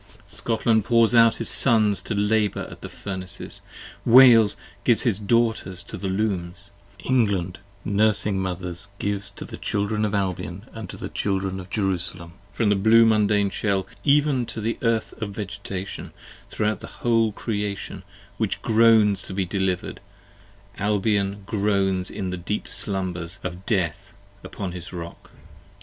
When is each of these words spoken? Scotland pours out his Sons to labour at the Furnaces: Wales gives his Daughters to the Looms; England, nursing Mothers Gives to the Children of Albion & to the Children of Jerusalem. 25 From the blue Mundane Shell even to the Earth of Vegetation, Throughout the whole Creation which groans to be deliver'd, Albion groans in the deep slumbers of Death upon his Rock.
Scotland 0.25 0.83
pours 0.83 1.13
out 1.13 1.35
his 1.35 1.47
Sons 1.47 2.01
to 2.01 2.15
labour 2.15 2.67
at 2.71 2.81
the 2.81 2.89
Furnaces: 2.89 3.61
Wales 4.03 4.57
gives 4.83 5.03
his 5.03 5.19
Daughters 5.19 5.83
to 5.83 5.95
the 5.95 6.07
Looms; 6.07 6.71
England, 7.01 7.59
nursing 7.85 8.39
Mothers 8.39 8.87
Gives 8.97 9.29
to 9.29 9.45
the 9.45 9.57
Children 9.57 10.03
of 10.03 10.15
Albion 10.15 10.65
& 10.89 10.89
to 10.89 10.97
the 10.97 11.07
Children 11.07 11.59
of 11.59 11.69
Jerusalem. 11.69 12.31
25 12.55 12.55
From 12.55 12.69
the 12.69 12.75
blue 12.77 13.05
Mundane 13.05 13.51
Shell 13.51 13.85
even 14.03 14.47
to 14.47 14.59
the 14.59 14.79
Earth 14.81 15.13
of 15.21 15.35
Vegetation, 15.35 16.13
Throughout 16.49 16.79
the 16.79 16.87
whole 17.05 17.31
Creation 17.31 18.01
which 18.39 18.59
groans 18.63 19.21
to 19.21 19.35
be 19.35 19.45
deliver'd, 19.45 19.99
Albion 20.79 21.43
groans 21.45 22.09
in 22.09 22.31
the 22.31 22.37
deep 22.37 22.67
slumbers 22.67 23.39
of 23.43 23.67
Death 23.67 24.15
upon 24.43 24.71
his 24.71 24.91
Rock. 24.91 25.29